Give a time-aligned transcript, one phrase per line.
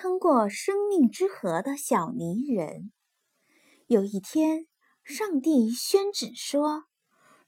[0.00, 2.92] 通过生命之河的小泥人。
[3.88, 4.68] 有一天，
[5.02, 6.84] 上帝宣旨说：“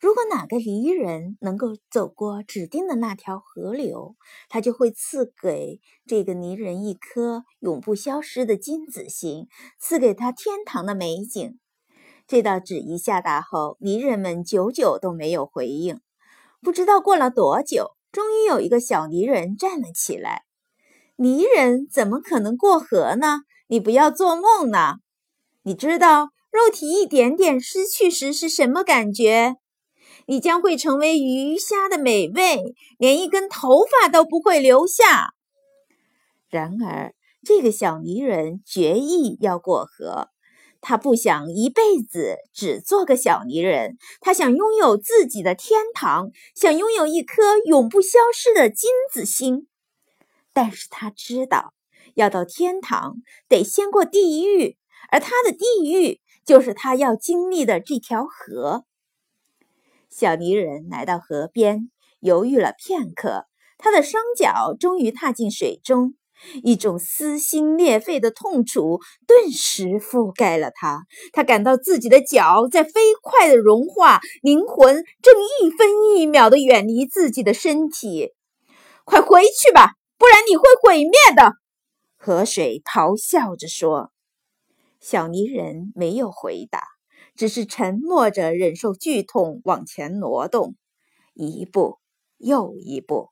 [0.00, 4.16] 如果哪个泥人能够走过指定的那条河流，
[4.48, 9.46] 他就会赐给这个泥人一颗永不消失的金子星，
[9.78, 11.60] 赐给他天堂的美景。”
[12.26, 16.00] 这道旨意下达后，泥人们久久都没有回应。
[16.60, 20.46] 不知道过了多久，终于有一个小泥人站了起来。
[21.22, 23.40] 泥人怎么可能过河呢？
[23.68, 24.94] 你不要做梦呢！
[25.64, 29.56] 你知道肉体一点点失去时是什么感觉？
[30.24, 35.34] 你将会成为鱼虾的美味，连一根头发都不会留下。
[36.48, 37.12] 然而，
[37.44, 40.28] 这个小泥人决意要过河。
[40.80, 49.66] 他不想一辈子只做个小泥人，他想拥有自己的天堂，想拥有一颗永不消失的金子星。
[50.62, 51.72] 但是他知道，
[52.16, 53.14] 要到天堂
[53.48, 54.76] 得先过地狱，
[55.10, 58.84] 而他的地狱就是他要经历的这条河。
[60.10, 63.46] 小泥人来到河边，犹豫了片刻，
[63.78, 66.12] 他的双脚终于踏进水中，
[66.62, 71.06] 一种撕心裂肺的痛楚顿时覆盖了他。
[71.32, 75.88] 他感到自己的脚在飞快地融化，灵魂正一分
[76.18, 78.34] 一秒地远离自己的身体。
[79.06, 79.94] 快回去吧！
[80.20, 81.54] 不然你会毁灭的，
[82.18, 84.12] 河水咆哮着说。
[85.00, 86.82] 小泥人没有回答，
[87.34, 90.74] 只是沉默着忍受剧痛，往前挪动，
[91.32, 92.00] 一步
[92.36, 93.30] 又一步。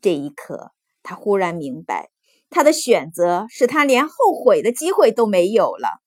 [0.00, 2.08] 这一刻，他忽然明白，
[2.48, 6.00] 他的选择使他连后悔的机会都没有了。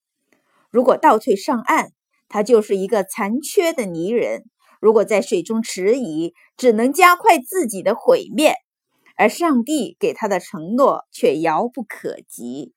[0.72, 1.92] 如果倒退上岸，
[2.30, 4.42] 他就是一个残缺的泥人；
[4.82, 8.56] 如果在水中迟疑，只能加快自己的毁灭。
[9.16, 12.74] 而上帝给他的承诺却遥不可及。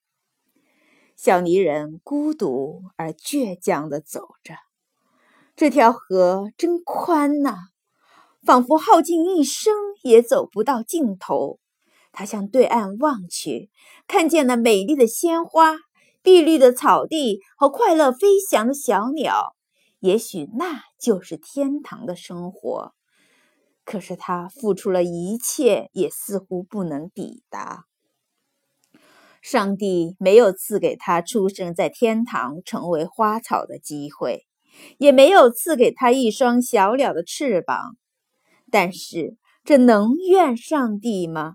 [1.17, 4.55] 小泥人孤独而倔强地走着，
[5.57, 7.57] 这条河真宽呐，
[8.45, 11.59] 仿佛耗尽一生也走不到尽头。
[12.13, 13.71] 他向对岸望去，
[14.07, 15.77] 看见了美丽的鲜花、
[16.23, 19.55] 碧绿的草地和快乐飞翔的小鸟。
[20.01, 22.95] 也许那就是天堂的生活。
[23.87, 27.85] 可是他付出了一切，也似乎不能抵达。
[29.41, 34.45] 上帝没有赐给他出生在天堂、成为花草的机会，
[34.99, 37.97] 也没有赐给他一双小鸟的翅膀。
[38.73, 41.55] 但是，这能怨上帝吗？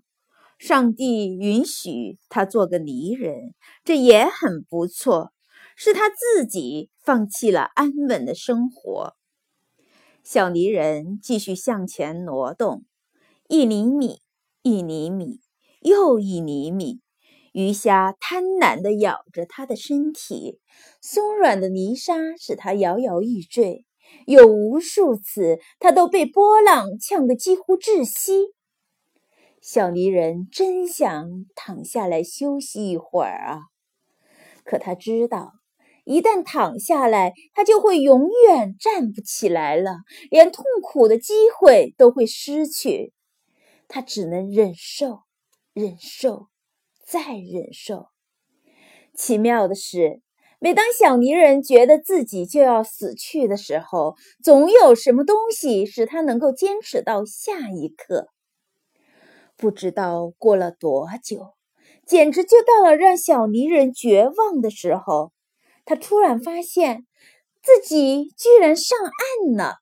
[0.57, 3.53] 上帝允许他做个泥人，
[3.83, 5.33] 这也很不错。
[5.75, 9.15] 是他自己放弃了安稳的生活。
[10.23, 12.85] 小泥人继续向前挪动，
[13.49, 14.21] 一厘米，
[14.61, 15.41] 一厘米，
[15.81, 17.01] 又一厘米。
[17.53, 20.59] 鱼虾贪婪地咬着他的身体，
[21.01, 23.85] 松软的泥沙使他摇摇欲坠。
[24.27, 28.53] 有无数次，他都被波浪呛得几乎窒息。
[29.59, 33.61] 小泥人真想躺下来休息一会儿啊！
[34.63, 35.60] 可他知道。
[36.11, 39.97] 一旦躺下来，他就会永远站不起来了，
[40.29, 43.13] 连痛苦的机会都会失去。
[43.87, 45.21] 他只能忍受，
[45.73, 46.47] 忍受，
[47.05, 48.07] 再忍受。
[49.13, 50.21] 奇妙的是，
[50.59, 58.27] 每当小泥人觉得自己就要死去的时候，总有什么东西使他能够坚持到下一刻。
[59.57, 61.53] 不知道过了多久，
[62.05, 65.31] 简直就到了让小泥人绝望的时候。
[65.85, 67.05] 他突然发现
[67.63, 69.77] 自己居然上岸了，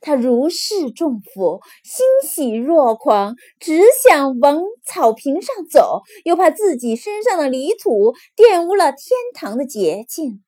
[0.00, 10.42] 他如释重负，欣喜若狂，只想往草坪上走，又怕自己身上的泥土玷污了天堂的洁净。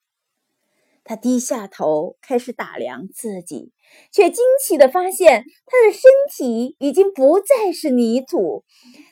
[1.06, 3.72] 他低下头，开始打量自己，
[4.10, 8.64] 却惊奇地发现他的身体已经不再是泥土，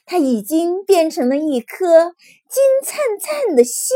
[0.06, 2.14] 他已经变成了一颗
[2.48, 3.94] 金灿灿的星。